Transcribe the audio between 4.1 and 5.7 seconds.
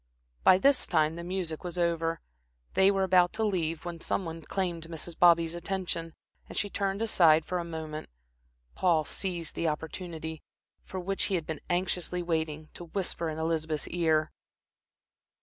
one claimed Mrs. Bobby's